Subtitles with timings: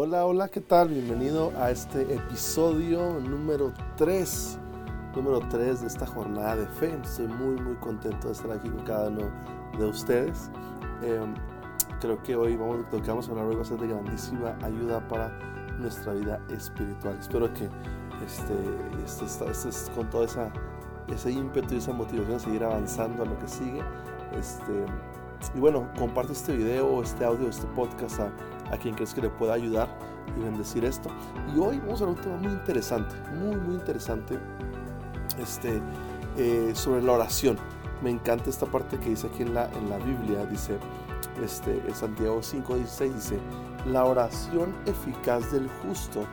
[0.00, 0.90] Hola, hola, ¿qué tal?
[0.90, 4.56] Bienvenido a este episodio número 3,
[5.16, 6.96] número 3 de esta jornada de fe.
[7.02, 9.28] Estoy muy, muy contento de estar aquí con cada uno
[9.76, 10.52] de ustedes.
[11.02, 11.34] Em,
[12.00, 14.56] creo que hoy vamos, lo que vamos a hablar hoy va a ser de grandísima
[14.62, 15.36] ayuda para
[15.80, 17.18] nuestra vida espiritual.
[17.18, 17.68] Espero que
[18.24, 18.54] este,
[19.04, 20.52] este, este, con todo esa,
[21.08, 23.82] ese ímpetu y esa motivación a seguir avanzando a lo que sigue.
[24.38, 24.86] Este,
[25.56, 28.32] y bueno, comparte este video, este audio, este podcast a,
[28.70, 29.88] a quien crees que le pueda ayudar
[30.36, 31.10] y bendecir esto.
[31.54, 34.38] Y hoy vamos a hablar un tema muy interesante, muy, muy interesante,
[35.40, 35.80] este,
[36.36, 37.56] eh, sobre la oración.
[38.02, 40.78] Me encanta esta parte que dice aquí en la, en la Biblia, dice,
[41.42, 43.38] este, en Santiago 5.16, dice,
[43.86, 46.24] la oración eficaz del justo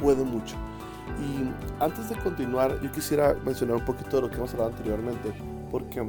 [0.00, 0.56] puede mucho.
[1.18, 1.50] Y
[1.82, 5.32] antes de continuar, yo quisiera mencionar un poquito de lo que hemos hablado anteriormente,
[5.70, 6.08] porque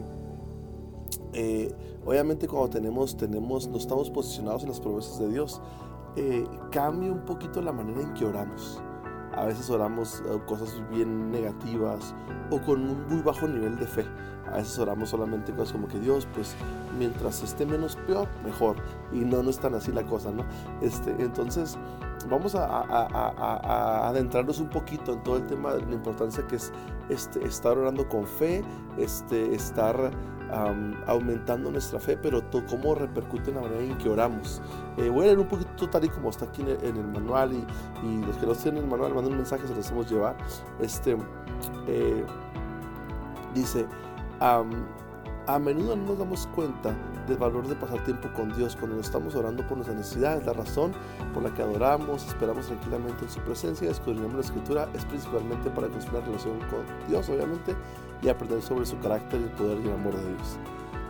[1.34, 1.74] eh,
[2.06, 5.62] obviamente cuando tenemos, tenemos, no estamos posicionados en las promesas de Dios,
[6.16, 8.82] eh, cambia un poquito la manera en que oramos.
[9.34, 12.14] A veces oramos eh, cosas bien negativas
[12.50, 14.06] o con un muy bajo nivel de fe.
[14.48, 16.56] A veces oramos solamente cosas como que Dios, pues
[16.98, 18.76] mientras esté menos peor, mejor.
[19.12, 20.44] Y no, no es tan así la cosa, ¿no?
[20.82, 21.78] Este, entonces,
[22.30, 26.72] vamos a, adentrarnos un poquito en todo el tema de la importancia que es
[27.10, 28.64] este, estar orando con fe,
[28.98, 30.12] este, estar
[31.08, 34.62] aumentando nuestra fe, pero cómo repercute en la manera en que oramos.
[34.98, 38.26] Eh, voy a leer un poquito tal y como está aquí en el, manual y,
[38.26, 40.36] los que no tienen el manual manden un mensaje, se los hacemos llevar.
[40.82, 41.16] Este,
[41.88, 42.26] eh,
[43.54, 43.86] dice,
[44.42, 46.96] a menudo no nos damos cuenta
[47.28, 50.46] del valor de pasar tiempo con Dios cuando estamos orando por nuestras necesidades.
[50.46, 50.94] La razón
[51.34, 55.70] por la que adoramos, esperamos tranquilamente en su presencia y escudriñamos la escritura es principalmente
[55.70, 57.76] para construir una relación con Dios, obviamente,
[58.22, 60.58] y aprender sobre su carácter, el poder y el amor de Dios.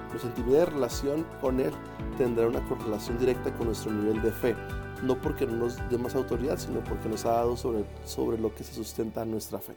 [0.10, 1.72] Nuestra intimidad de relación con Él
[2.18, 4.56] tendrá una correlación directa con nuestro nivel de fe,
[5.04, 8.54] no porque no nos dé más autoridad, sino porque nos ha dado sobre, sobre lo
[8.54, 9.74] que se sustenta nuestra fe.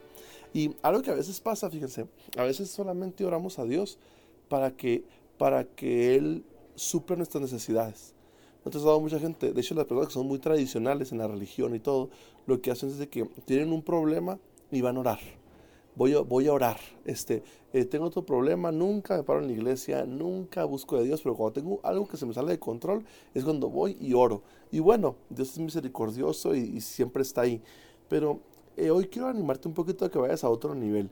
[0.52, 3.98] Y algo que a veces pasa, fíjense, a veces solamente oramos a Dios
[4.48, 5.04] para que,
[5.38, 6.44] para que Él
[6.76, 8.14] supra nuestras necesidades.
[8.64, 11.18] No te has dado mucha gente, de hecho las personas que son muy tradicionales en
[11.18, 12.08] la religión y todo,
[12.46, 14.38] lo que hacen es de que tienen un problema
[14.70, 15.18] y van a orar.
[15.96, 16.78] Voy a, voy a orar.
[17.04, 21.22] Este, eh, tengo otro problema, nunca me paro en la iglesia, nunca busco de Dios,
[21.22, 24.42] pero cuando tengo algo que se me sale de control es cuando voy y oro.
[24.70, 27.62] Y bueno, Dios es misericordioso y, siempre está ahí.
[28.08, 28.40] Pero
[28.76, 31.10] eh, hoy quiero animarte un poquito a que vayas a otro nivel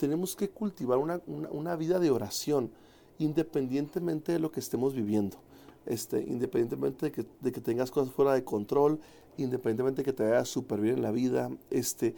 [0.00, 2.70] tenemos que cultivar una, vida de oración
[3.18, 5.36] independientemente de lo que estemos viviendo.
[5.84, 8.98] Este, independientemente de que, de que, tengas cosas fuera de control,
[9.36, 12.14] independientemente de que te vaya súper bien en la vida, este,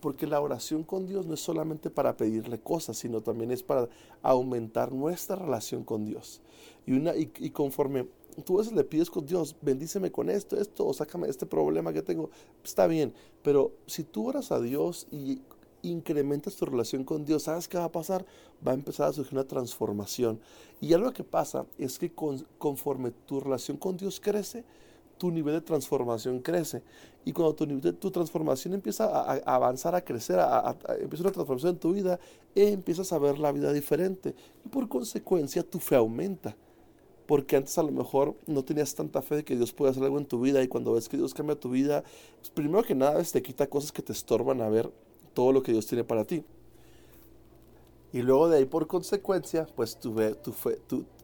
[0.00, 3.88] porque la oración con Dios no es solamente para pedirle cosas, sino también es para
[4.22, 6.40] aumentar nuestra relación con Dios.
[6.86, 8.08] Y conforme
[8.44, 11.92] tú a veces le pides con Dios, bendíceme con esto, esto, o sácame este problema
[11.92, 12.30] que tengo,
[12.64, 13.12] está bien,
[13.42, 15.40] pero si tú oras a Dios y
[15.82, 18.26] incrementas tu relación con Dios, ¿sabes qué va a pasar?
[18.66, 20.40] Va a empezar a surgir una transformación.
[20.80, 22.12] Y algo que pasa es que
[22.58, 24.64] conforme tu relación con Dios crece,
[25.18, 26.82] tu nivel de transformación crece.
[27.24, 31.72] Y cuando tu nivel tu transformación empieza a, avanzar, a crecer, a, empieza una transformación
[31.72, 32.18] en tu vida,
[32.54, 34.34] empiezas a ver la vida diferente.
[34.64, 36.56] Y por consecuencia tu fe aumenta.
[37.26, 40.16] Porque antes a lo mejor no tenías tanta fe de que Dios puede hacer algo
[40.16, 40.62] en tu vida.
[40.62, 42.02] Y cuando ves que Dios cambia tu vida,
[42.38, 44.90] pues primero que nada te quita cosas que te estorban a ver
[45.34, 46.42] todo lo que Dios tiene para ti.
[48.12, 50.14] Y luego de ahí, por consecuencia, pues tú,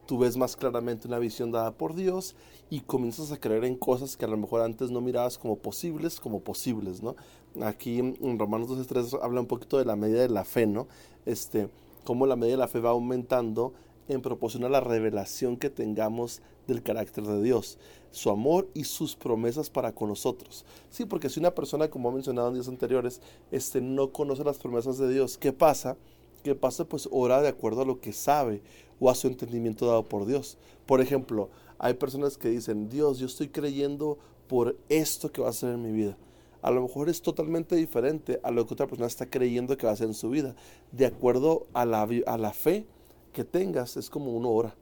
[0.05, 2.35] tú, ves más claramente una visión dada por Dios
[2.69, 6.19] y comienzas a creer en cosas que a lo mejor antes no mirabas como posibles,
[6.19, 7.15] como posibles, ¿no?
[7.61, 10.87] Aquí en Romanos 12.3 habla un poquito de la medida de la fe, ¿no?
[11.25, 11.69] Este,
[12.03, 13.73] cómo la medida de la fe va aumentando
[14.07, 17.77] en proporción a la revelación que tengamos del carácter de Dios,
[18.11, 20.65] su amor y sus promesas para con nosotros.
[20.89, 24.57] Sí, porque si una persona, como he mencionado en días anteriores, este, no conoce las
[24.57, 25.97] promesas de Dios, ¿qué pasa?
[26.45, 26.85] ¿Qué pasa?
[26.85, 28.61] Pues ora de acuerdo a lo que sabe
[28.99, 30.59] o a su entendimiento dado por Dios.
[30.85, 35.53] Por ejemplo, hay personas que dicen, Dios, yo estoy creyendo por esto que va a
[35.53, 36.15] ser en mi vida.
[36.61, 39.93] A lo mejor es totalmente diferente a lo que otra persona está creyendo que va
[39.93, 40.55] a ser en su vida.
[40.91, 42.85] De acuerdo a la, a la fe
[43.33, 44.75] que tengas, es como uno ora.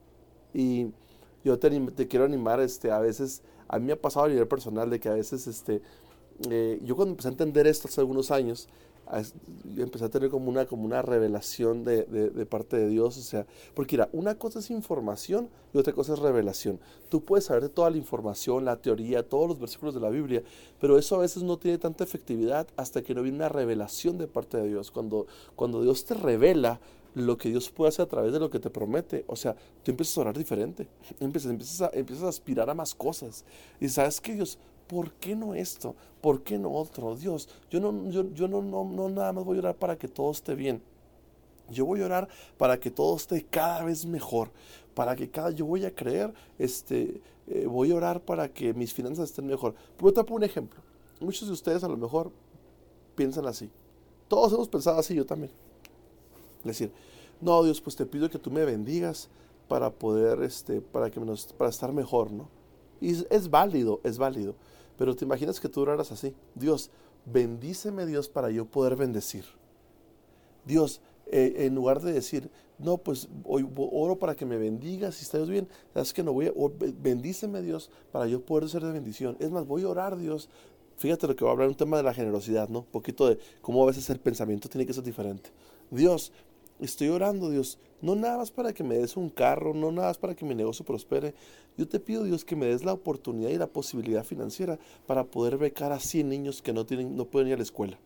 [0.54, 0.88] Y
[1.46, 1.70] yo te,
[2.10, 5.08] quiero animar, este, a veces, a mí me ha pasado a nivel personal de que
[5.08, 5.82] a veces, este,
[6.50, 8.68] eh, yo cuando empecé a entender esto hace algunos años,
[9.78, 13.46] empecé a tener como una, como una revelación de, de, parte de Dios, o sea,
[13.74, 16.80] porque mira, una cosa es información y otra cosa es revelación.
[17.10, 20.44] Tú puedes saber de toda la información, la teoría, todos los versículos de la Biblia,
[20.80, 24.28] pero eso a veces no tiene tanta efectividad hasta que no viene una revelación de
[24.28, 24.92] parte de Dios.
[24.92, 26.80] Cuando, cuando Dios te revela
[27.16, 29.24] lo que Dios puede hacer a través de lo que te promete.
[29.28, 30.88] O sea, tú empiezas a orar diferente,
[31.20, 33.46] empiezas, empiezas, a, empiezas a aspirar a más cosas.
[33.80, 35.96] Y sabes que Dios, ¿por qué no esto?
[36.22, 37.16] ¿Por qué no otro?
[37.16, 40.08] Dios, yo no, yo, yo no, no, no nada más voy a orar para que
[40.08, 40.82] todo esté bien.
[41.70, 42.28] Yo voy a orar
[42.58, 44.52] para que todo esté cada vez mejor,
[44.94, 48.94] para que cada, yo voy a creer, este, eh, voy a orar para que mis
[48.94, 49.76] finanzas estén mejor.
[49.98, 50.82] Pero te pongo un ejemplo.
[51.20, 52.32] Muchos de ustedes a lo mejor
[53.16, 53.70] piensan así.
[54.28, 55.52] Todos hemos pensado así, yo también.
[56.60, 56.92] Es decir,
[57.42, 59.30] no, Dios, pues te pido que tú me bendigas
[59.68, 61.20] para poder, este, para que
[61.58, 62.48] para estar mejor, ¿no?
[63.04, 64.56] Y es, válido, es válido.
[64.98, 66.34] Pero te imaginas que tú oraras así.
[66.56, 66.90] Dios,
[67.26, 69.44] bendíceme Dios para yo poder bendecir.
[70.66, 75.24] Dios, eh, en lugar de decir, no, pues hoy oro para que me bendigas, si
[75.24, 76.54] estás bien, sabes que no voy a,
[77.02, 79.36] bendíceme Dios para yo poder ser de bendición.
[79.40, 80.48] Es más, voy a orar Dios.
[80.96, 82.80] Fíjate lo que va a hablar un tema de la generosidad, ¿no?
[82.80, 85.50] Un poquito de cómo a veces el pensamiento tiene que ser diferente.
[85.92, 86.32] Dios,
[86.80, 90.18] estoy orando, Dios, no nada más para que me des un carro, no nada más
[90.18, 91.34] para que mi negocio prospere.
[91.78, 95.58] Yo te pido, Dios, que me des la oportunidad y la posibilidad financiera para poder
[95.58, 97.98] becar a 100 niños que no, tienen, no pueden ir a la escuela.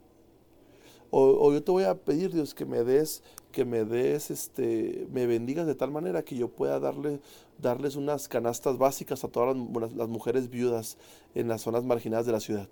[1.10, 3.24] O, yo te voy a pedir, Dios, que me des,
[3.54, 7.22] que me des, este, me bendigas de tal manera que yo pueda darle,
[7.60, 10.98] darles unas canastas básicas a todas las, las mujeres viudas
[11.34, 12.68] en las zonas marginadas de la ciudad.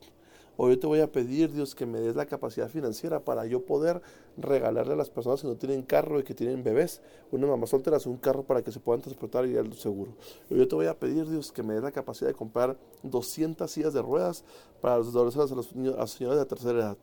[0.57, 3.65] O yo te voy a pedir, Dios, que me des la capacidad financiera para yo
[3.65, 4.01] poder
[4.37, 7.97] regalarle a las personas que no tienen carro y que tienen bebés, una mamá soltera,
[8.05, 10.11] un carro para que se puedan transportar y ir seguro.
[10.49, 13.69] O yo te voy a pedir, Dios, que me des la capacidad de comprar 200
[13.69, 14.43] sillas de ruedas
[14.81, 16.97] para los adolescentes, a los, niños, a señores de tercera edad.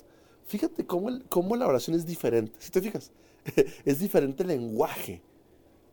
[0.46, 2.52] Fíjate cómo, cómo la oración es diferente.
[2.58, 3.10] Si te fijas,
[3.84, 5.20] es diferente el lenguaje.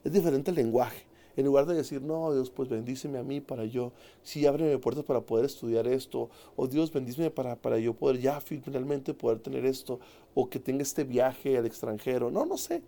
[0.03, 1.08] Es diferente el lenguaje.
[1.39, 3.94] En lugar de decir, no, Dios, pues bendíceme a mí para yo,
[4.24, 8.41] sí, ábreme puertas para poder estudiar esto, o Dios, bendíceme para, para yo poder ya
[8.41, 10.01] finalmente poder tener esto,
[10.33, 12.30] o que tenga este viaje al extranjero.
[12.30, 12.81] No, no sé.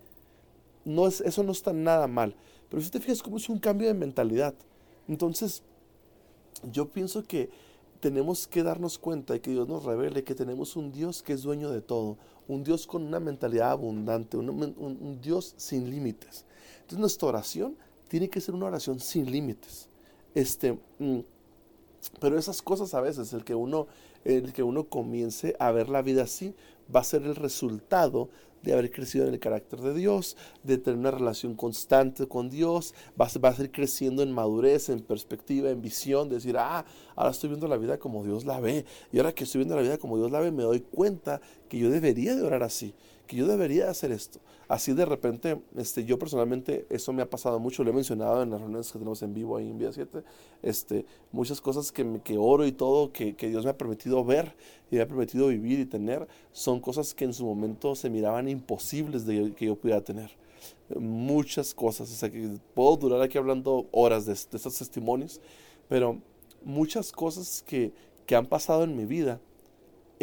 [0.84, 2.34] No es, eso no está nada mal.
[2.68, 4.52] Pero si te fijas, cómo es un cambio de mentalidad.
[5.08, 5.62] Entonces,
[6.70, 7.48] yo pienso que
[8.00, 11.40] tenemos que darnos cuenta y que Dios nos revele que tenemos un Dios que es
[11.40, 16.44] dueño de todo, un Dios con una mentalidad abundante, un, un Dios sin límites.
[16.80, 17.76] Entonces nuestra oración
[18.12, 19.88] tiene que ser una oración sin límites.
[20.34, 21.20] Este, mm,
[22.20, 23.86] pero esas cosas a veces, el que uno,
[24.26, 26.54] el que uno comience a ver la vida así,
[26.94, 28.28] va a ser el resultado
[28.62, 32.94] de haber crecido en el carácter de Dios, de tener una relación constante con Dios,
[33.18, 36.84] va a, va a ser creciendo en madurez, en perspectiva, en visión, de decir, ah,
[37.16, 39.80] ahora estoy viendo la vida como Dios la ve, y ahora que estoy viendo la
[39.80, 41.40] vida como Dios la ve, me doy cuenta
[41.72, 42.92] que yo debería de orar así,
[43.26, 44.40] que yo debería hacer esto.
[44.68, 48.50] Así de repente, este, yo personalmente, eso me ha pasado mucho, lo he mencionado en
[48.50, 50.22] las reuniones que tenemos en vivo ahí en Vía 7,
[50.60, 54.54] este, muchas cosas que, que oro y todo, que, que Dios me ha permitido ver
[54.90, 58.50] y me ha permitido vivir y tener, son cosas que en su momento se miraban
[58.50, 60.30] imposibles de que yo pudiera tener.
[60.94, 65.40] Muchas cosas, o sea, que puedo durar aquí hablando horas de, de estos testimonios,
[65.88, 66.20] pero
[66.62, 67.94] muchas cosas que,
[68.26, 69.40] que han pasado en mi vida,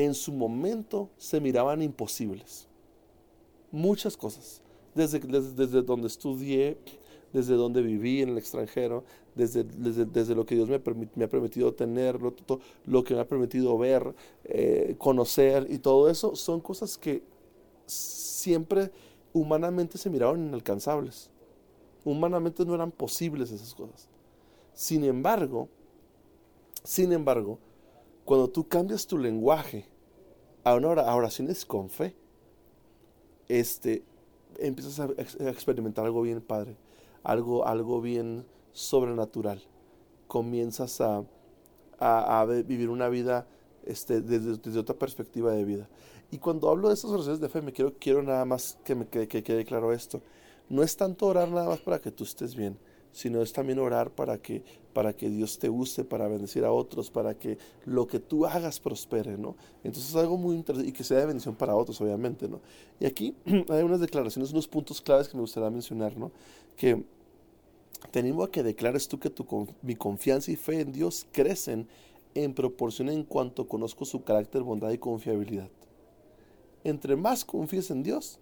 [0.06, 2.70] en su momento se miraban imposibles
[3.72, 4.62] muchas cosas.
[4.96, 6.78] Desde, desde, donde estudié,
[7.32, 9.04] desde donde viví en el extranjero,
[9.36, 12.34] desde, desde, lo que Dios me, ha permitido tener, lo,
[12.86, 14.16] lo, que me ha permitido ver,
[14.46, 17.24] eh, conocer y todo eso, son cosas que
[17.86, 18.92] siempre
[19.32, 21.30] humanamente se miraban inalcanzables.
[22.04, 24.10] Humanamente no eran posibles esas cosas.
[24.74, 25.70] Sin embargo,
[26.84, 27.60] sin embargo,
[28.30, 29.88] cuando tú cambias tu lenguaje
[30.64, 32.16] a una oraciones con fe,
[33.48, 34.04] este,
[34.60, 35.10] empiezas a,
[35.50, 36.78] experimentar algo bien padre,
[37.24, 39.64] algo, algo bien sobrenatural.
[40.28, 41.24] Comienzas a,
[41.98, 43.48] a, vivir una vida
[43.84, 45.90] este, desde, otra perspectiva de vida.
[46.30, 49.08] Y cuando hablo de estas oraciones de fe, me quiero, quiero nada más que me
[49.08, 50.22] que quede claro esto.
[50.70, 52.78] No es tanto orar nada más para que tú estés bien,
[53.12, 54.64] sino es también orar para que,
[54.94, 58.80] para que Dios te use, para bendecir a otros, para que lo que tú hagas
[58.80, 59.56] prospere, ¿no?
[59.84, 62.62] Entonces es algo muy interesante y que sea de bendición para otros, obviamente, ¿no?
[63.00, 63.36] Y aquí
[63.70, 66.32] hay unas declaraciones, unos puntos claves que me gustaría mencionar, ¿no?
[66.78, 67.04] Que
[68.12, 71.88] te que declares tú que tu, mi confianza y fe en Dios crecen
[72.34, 75.70] en proporción en cuanto conozco su carácter, bondad y confiabilidad.
[76.84, 78.40] Entre más confíes en Dios,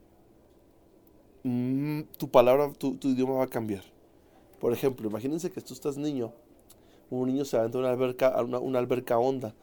[1.43, 3.96] mm, tu palabra, tu idioma va a cambiar
[4.59, 6.33] por ejemplo, imagínense que tú estás niño,
[7.09, 9.53] un niño se va a una alberca, una, una alberca honda,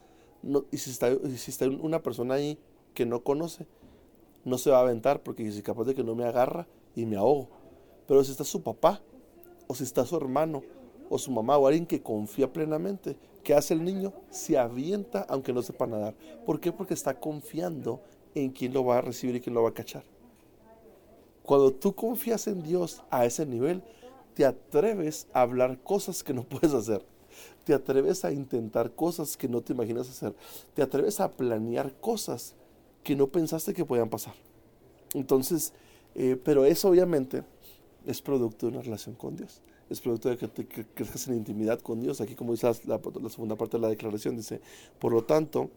[0.70, 2.58] y si está, una persona ahí
[2.92, 3.66] que no conoce,
[4.44, 7.16] no se va a aventar porque es capaz de que no me agarra y me
[7.16, 7.48] ahogo.
[8.06, 9.00] Pero si está su papá,
[9.66, 10.62] o si está su hermano,
[11.08, 14.12] o su mamá, o alguien que confía plenamente, ¿qué hace el niño?
[14.30, 16.14] Se avienta aunque no sepa nadar.
[16.44, 16.72] ¿Por qué?
[16.72, 18.00] Porque está confiando
[18.34, 20.04] en quién lo va a recibir y quién lo va a cachar.
[21.42, 23.82] Cuando tú confías en Dios a ese nivel,
[24.34, 27.04] te atreves a hablar cosas que no puedes hacer.
[27.64, 30.34] Te atreves a intentar cosas que no te imaginas hacer.
[30.74, 32.54] Te atreves a planear cosas
[33.02, 34.34] que no pensaste que podían pasar.
[35.14, 35.72] Entonces,
[36.14, 37.42] eh, pero eso obviamente
[38.06, 39.62] es producto de una relación con Dios.
[39.88, 40.66] Es producto de que, te,
[41.26, 42.20] en intimidad con Dios.
[42.20, 44.60] Aquí, como dice la, la, segunda parte de la declaración, dice,
[44.98, 45.70] por lo tanto,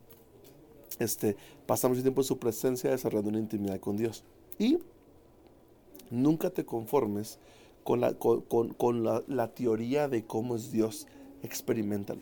[1.00, 1.36] este,
[1.66, 4.24] pasamos mucho tiempo en su presencia desarrollando una intimidad con Dios.
[4.58, 4.80] Y
[6.10, 7.40] nunca te conformes
[7.88, 8.42] con la, con,
[8.74, 11.08] con, la, la, teoría de cómo es Dios.
[11.42, 12.20] Experimentalo.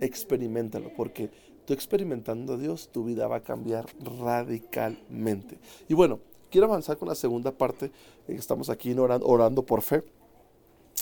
[0.00, 1.28] Experimentalo, porque
[1.66, 5.58] tú experimentando a Dios, tu vida va a cambiar radicalmente.
[5.90, 7.92] Y bueno, quiero avanzar con la segunda parte.
[8.26, 10.04] Estamos aquí orando, orando por fe.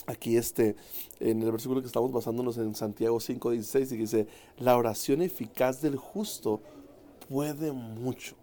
[0.05, 0.75] Aquí este,
[1.21, 5.95] en el versículo que estamos basándonos en Santiago 5.16, y dice, la oración eficaz del
[5.95, 6.59] justo
[7.29, 8.35] puede mucho.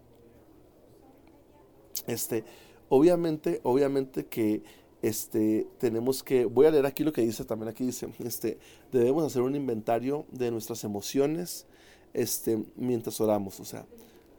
[2.07, 2.45] Este,
[2.89, 4.63] obviamente, obviamente que
[5.01, 8.57] este, tenemos que, voy a leer aquí lo que dice también, aquí dice, este,
[8.91, 11.65] debemos hacer un inventario de nuestras emociones,
[12.13, 13.85] este, mientras oramos, o sea,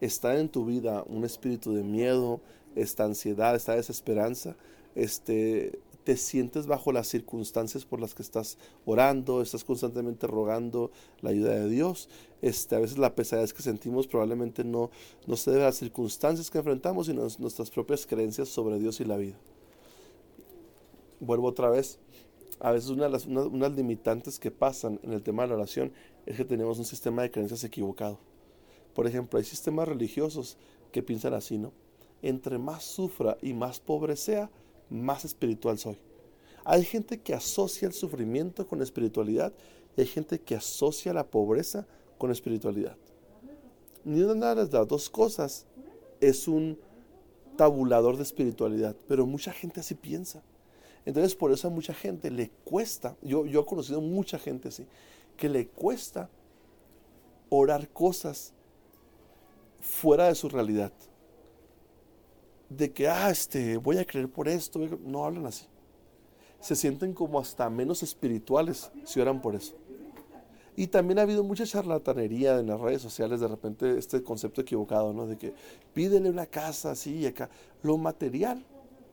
[0.01, 2.41] está en tu vida un espíritu de miedo,
[2.77, 4.57] esta ansiedad, esta desesperanza,
[4.95, 10.91] este, te sientes bajo las circunstancias por las que estás orando, estás constantemente rogando
[11.21, 12.09] la ayuda de Dios.
[12.43, 14.91] Este, a veces la pesadez que sentimos probablemente no,
[15.27, 19.01] no se debe a las circunstancias que enfrentamos, sino a nuestras propias creencias sobre Dios
[19.01, 19.37] y la vida.
[21.21, 21.99] Vuelvo otra vez.
[22.59, 25.93] A veces una de las unas limitantes que pasan en el tema de la oración
[26.27, 28.19] es que tenemos un sistema de creencias equivocado.
[28.95, 30.59] Por ejemplo, hay sistemas religiosos
[30.93, 31.73] que piensan así, ¿no?
[32.23, 34.51] entre más sufra y más pobre sea,
[34.89, 35.99] más espiritual soy.
[36.65, 39.53] Hay gente que asocia el sufrimiento con espiritualidad
[39.97, 41.87] y hay gente que asocia la pobreza
[42.19, 42.97] con espiritualidad.
[44.05, 45.67] Ni una de las dos cosas
[46.21, 46.79] es un
[47.57, 50.43] tabulador de espiritualidad, pero mucha gente así piensa.
[51.05, 54.87] Entonces por eso a mucha gente le cuesta, yo, he conocido mucha gente así,
[55.37, 56.29] que le cuesta
[57.49, 58.53] orar cosas
[59.81, 60.93] fuera de su realidad
[62.71, 64.79] de que, ah, este, voy a creer por esto.
[65.05, 65.67] No hablan así.
[66.61, 69.75] Se sienten como hasta menos espirituales si oran por eso.
[70.77, 75.13] Y también ha habido mucha charlatanería en las redes sociales, de repente este concepto equivocado,
[75.13, 75.27] ¿no?
[75.27, 75.53] De que
[75.93, 77.51] pídele una casa así y acá.
[77.83, 78.65] Lo material,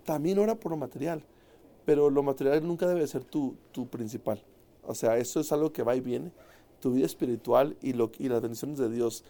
[0.05, 1.23] también ora por lo material,
[1.87, 4.43] pero lo material nunca debe ser tu, tu principal.
[4.83, 6.33] O sea, eso es algo que va y viene.
[6.81, 9.23] Tu vida espiritual y, lo, y las bendiciones de Dios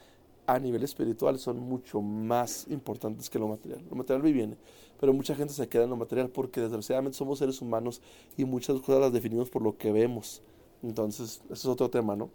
[0.48, 3.84] a nivel espiritual son mucho más importantes que lo material.
[3.88, 4.58] Lo material viene,
[5.00, 8.02] pero mucha gente se queda en lo material porque desgraciadamente somos seres humanos
[8.38, 10.42] y muchas cosas las definimos por lo que vemos.
[10.82, 12.32] Entonces, eso es otro tema, ¿no?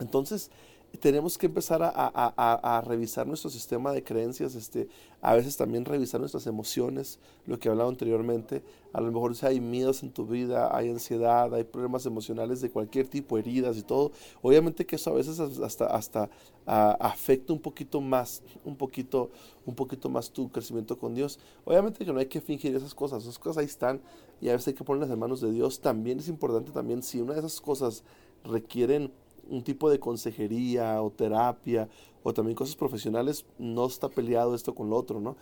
[0.00, 0.50] Entonces,
[0.96, 4.88] tenemos que empezar a, revisar nuestro sistema de creencias, este,
[5.20, 8.62] a veces también revisar nuestras emociones, lo que he hablado anteriormente.
[8.92, 12.70] A lo mejor si hay miedos en tu vida, hay ansiedad, hay problemas emocionales de
[12.70, 14.12] cualquier tipo, heridas y todo.
[14.42, 16.30] Obviamente que eso a veces hasta, hasta
[16.66, 19.30] afecta un poquito más, un poquito,
[19.64, 21.38] un poquito más tu crecimiento con Dios.
[21.64, 24.00] Obviamente que no hay que fingir esas cosas, esas cosas ahí están
[24.40, 25.80] y a veces hay que ponerlas en manos de Dios.
[25.80, 28.04] También es importante también si una de esas cosas
[28.44, 29.10] requieren
[29.48, 31.88] un tipo de consejería o terapia
[32.22, 35.36] o también cosas profesionales, no está peleado esto con lo otro, ¿no?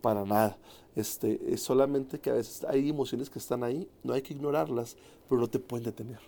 [0.00, 0.58] Para nada.
[0.94, 4.96] Este, es solamente que a veces hay emociones que están ahí, no hay que ignorarlas,
[5.28, 6.18] pero no te pueden detener.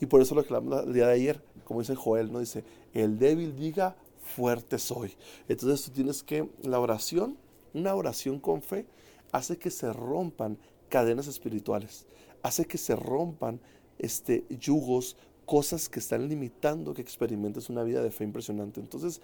[0.00, 2.40] Y por eso lo que hablamos el día de ayer, como dice Joel, ¿no?
[2.40, 5.12] Dice, el débil diga, fuerte soy.
[5.48, 7.38] Entonces tú tienes que, la oración,
[7.72, 8.86] una oración con fe,
[9.32, 12.06] hace que se rompan cadenas espirituales,
[12.42, 13.60] hace que se rompan
[13.98, 18.80] este, yugos, cosas que están limitando que experimentes una vida de fe impresionante.
[18.80, 19.20] Entonces,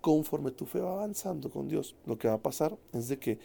[0.00, 3.38] conforme tu fe va avanzando con Dios, lo que va a pasar es de que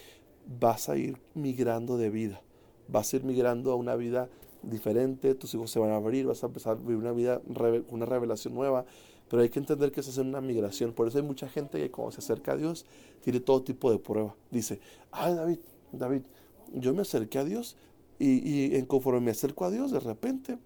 [0.59, 2.41] vas a ir migrando de vida,
[2.87, 4.29] vas a ir migrando a una vida
[4.61, 7.41] diferente, tus hijos se van a abrir, vas a empezar a vivir una vida
[7.89, 8.85] una revelación nueva,
[9.29, 10.93] pero hay que entender que es una migración.
[10.93, 12.85] Por eso hay mucha gente que cuando se acerca a Dios
[13.21, 14.35] tiene todo tipo de prueba.
[14.51, 14.79] Dice,
[15.11, 15.59] ay David,
[15.91, 16.21] David,
[16.73, 17.75] yo me acerqué a Dios
[18.19, 20.57] y, y conforme me acerco a Dios, de repente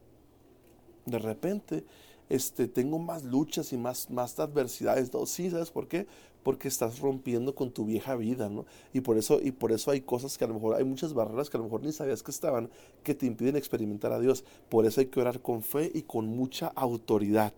[1.07, 1.83] de repente
[2.29, 5.13] este, tengo más luchas y más, más adversidades.
[5.13, 5.25] ¿no?
[5.25, 6.07] Sí, ¿sabes por qué?
[6.43, 8.65] Porque estás rompiendo con tu vieja vida, ¿no?
[8.93, 11.49] Y por, eso, y por eso hay cosas que a lo mejor, hay muchas barreras
[11.49, 12.69] que a lo mejor ni sabías que estaban,
[13.03, 14.45] que te impiden experimentar a Dios.
[14.69, 17.53] Por eso hay que orar con fe y con mucha autoridad.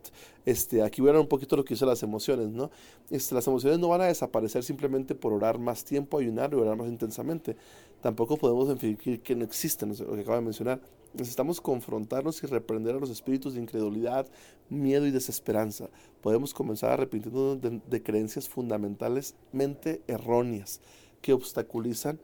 [0.45, 2.71] Este, aquí voy a hablar un poquito de lo que hice las emociones, ¿no?
[3.11, 6.75] Este, las emociones no van a desaparecer simplemente por orar más tiempo, ayunar y orar
[6.75, 7.55] más intensamente.
[8.01, 10.79] Tampoco podemos fingir que no existen, lo que acabo de mencionar
[11.13, 14.27] Necesitamos confrontarnos y reprender a los espíritus de incredulidad,
[14.69, 15.89] miedo y desesperanza.
[16.21, 20.81] Podemos comenzar arrepintiéndonos de, de creencias fundamentalmente erróneas.
[21.21, 22.19] que obstaculizan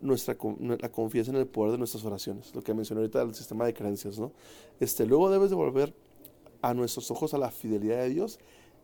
[0.00, 0.36] nuestra
[0.80, 3.74] la confianza en el poder de nuestras oraciones, lo que mencioné ahorita del sistema de
[3.74, 4.32] creencias, ¿no?
[4.80, 5.94] Este, luego debes de volver
[6.62, 8.38] a nuestros ojos a la fidelidad de Dios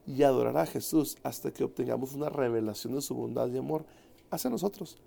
[0.06, 3.84] y adorar a Jesús hasta que obtengamos una revelación de su bondad y amor
[4.30, 4.98] hacia nosotros.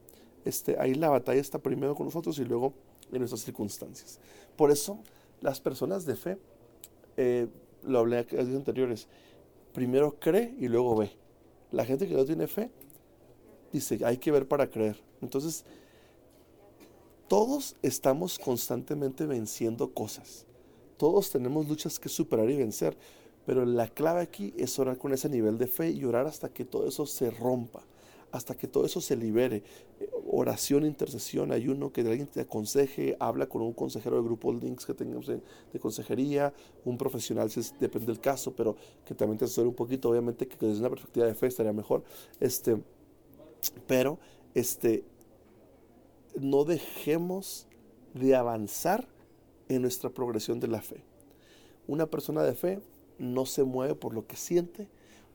[0.45, 2.73] Este, ahí la batalla está primero con nosotros y luego
[3.12, 4.19] en nuestras circunstancias.
[4.55, 5.00] Por eso,
[5.41, 6.38] las personas de fe,
[7.17, 7.47] eh,
[7.83, 9.07] lo hablé en días anteriores,
[9.73, 11.12] primero cree y luego ve.
[11.71, 12.69] La gente que no tiene fe
[13.71, 15.01] dice, hay que ver para creer.
[15.21, 15.65] Entonces,
[17.27, 20.45] todos estamos constantemente venciendo cosas.
[20.97, 22.95] Todos tenemos luchas que superar y vencer.
[23.45, 26.63] Pero la clave aquí es orar con ese nivel de fe y orar hasta que
[26.63, 27.83] todo eso se rompa,
[28.33, 29.63] hasta que todo eso se libere.
[29.99, 34.87] Eh, oración, intercesión, ayuno, que alguien te aconseje, habla con un consejero de grupo links
[34.87, 35.39] que tengamos de,
[35.79, 36.51] consejería,
[36.83, 38.75] un profesional, si depende del caso, pero
[39.05, 42.03] que también te asesore un poquito, obviamente que desde una perspectiva de fe estaría mejor.
[42.39, 42.81] Este,
[43.85, 44.17] pero
[44.55, 45.03] este,
[46.35, 47.67] no dejemos
[48.15, 49.07] de avanzar
[49.69, 51.03] en nuestra progresión de la fe.
[51.87, 52.79] Una persona de fe
[53.19, 54.87] no se mueve por lo que siente,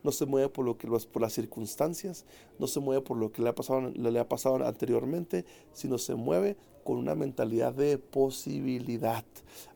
[0.03, 2.25] no se mueve por, lo que, por las circunstancias,
[2.59, 6.15] no se mueve por lo que le ha, pasado, le ha pasado anteriormente, sino se
[6.15, 9.25] mueve con una mentalidad de posibilidad.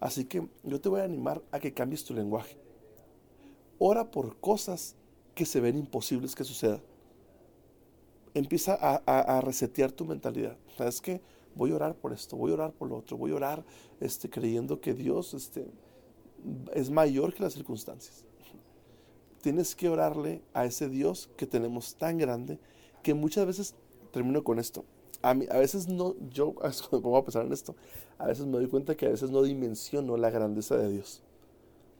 [0.00, 2.56] Así que yo te voy a animar a que cambies tu lenguaje.
[3.78, 4.94] Ora por cosas
[5.34, 6.80] que se ven imposibles que sucedan.
[8.34, 10.56] Empieza a, resetear tu mentalidad.
[10.78, 11.20] ¿Sabes qué?
[11.54, 13.64] Voy a orar por esto, voy a orar por lo otro, voy a orar
[14.00, 15.66] este, creyendo que Dios este,
[16.72, 18.24] es mayor que las circunstancias.
[19.42, 22.58] Tienes que orarle a ese Dios que tenemos tan grande
[23.02, 23.74] que muchas veces,
[24.12, 24.84] termino con esto,
[25.20, 27.76] a, mí, a veces no, yo cuando pongo a pensar en esto,
[28.18, 31.22] a veces me doy cuenta que a veces no dimensiono la grandeza de Dios.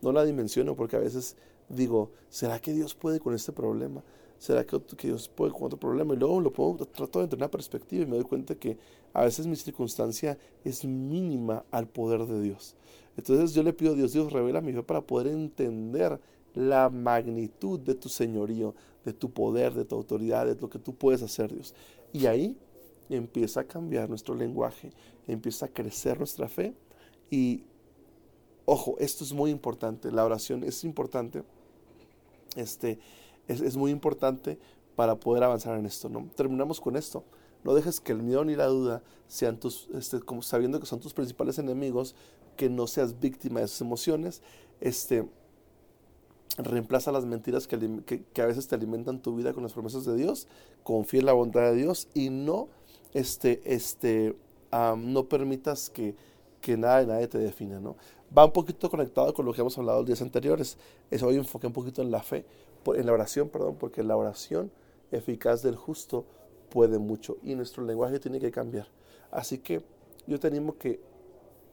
[0.00, 1.36] No la dimensiono porque a veces
[1.68, 4.02] digo, ¿será que Dios puede con este problema?
[4.38, 6.14] ¿Será que, Dios puede con otro problema?
[6.14, 8.76] Y luego lo pongo, trato de tener una perspectiva y me doy cuenta que
[9.12, 12.74] a veces mi circunstancia es mínima al poder de Dios.
[13.16, 16.20] Entonces yo le pido a Dios, Dios, revela mi fe para poder entender
[16.54, 20.94] la magnitud de tu señorío, de tu poder, de tu autoridad, de lo que tú
[20.94, 21.74] puedes hacer, Dios.
[22.12, 22.56] Y ahí
[23.08, 24.92] empieza a cambiar nuestro lenguaje,
[25.26, 26.74] empieza a crecer nuestra fe
[27.30, 27.64] y,
[28.64, 31.42] ojo, esto es muy importante, la oración es importante,
[32.56, 32.98] este,
[33.48, 34.58] es, muy importante
[34.94, 36.28] para poder avanzar en esto, ¿no?
[36.36, 37.24] Terminamos con esto.
[37.64, 41.14] No dejes que el miedo ni la duda sean tus, este, sabiendo que son tus
[41.14, 42.14] principales enemigos,
[42.56, 44.42] que no seas víctima de sus emociones.
[44.80, 45.26] Este,
[46.58, 50.48] reemplaza las mentiras que, a veces te alimentan tu vida con las promesas de Dios.
[50.82, 52.68] Confía en la bondad de Dios y no,
[53.14, 54.36] este, este,
[54.70, 56.14] no permitas que,
[56.60, 57.80] que nada de nadie te defina.
[57.80, 57.96] ¿no?
[58.36, 60.78] Va un poquito conectado con lo que hemos hablado los días anteriores.
[61.10, 62.44] Eso hoy enfoqué un poquito en la fe,
[62.86, 64.70] en la oración, perdón, porque la oración
[65.10, 66.24] eficaz del justo
[66.70, 68.86] puede mucho y nuestro lenguaje tiene que cambiar.
[69.30, 69.82] Así que
[70.26, 71.00] yo te animo que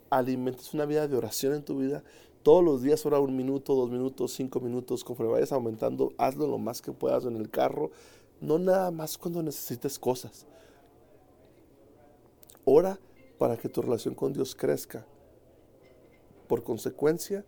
[0.09, 2.03] alimentes una vida de oración en tu vida.
[2.43, 6.57] Todos los días ora un minuto, dos minutos, cinco minutos, conforme vayas aumentando, hazlo lo
[6.57, 7.91] más que puedas en el carro,
[8.39, 10.45] no nada más cuando necesites cosas.
[12.65, 12.99] Ora
[13.37, 15.05] para que tu relación con Dios crezca.
[16.47, 17.45] Por consecuencia,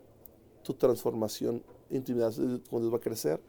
[0.62, 2.32] tu transformación, intimidad
[2.70, 3.40] con Dios va a crecer,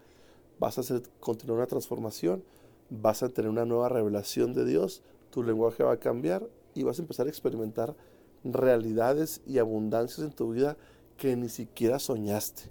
[0.59, 2.43] vas a hacer, continuar una transformación
[2.89, 5.01] vas a tener una nueva revelación de Dios,
[5.31, 7.95] tu lenguaje va a cambiar y vas a empezar a experimentar
[8.43, 10.77] realidades y abundancias en tu vida
[11.17, 12.63] que ni siquiera soñaste.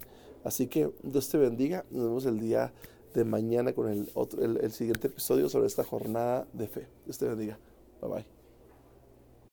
[0.43, 1.85] Así que Dios te bendiga.
[1.91, 2.73] Nos vemos el día
[3.13, 6.87] de mañana con el, otro, el, el siguiente episodio sobre esta jornada de fe.
[7.05, 7.57] Dios te bendiga.
[8.01, 8.42] Bye bye.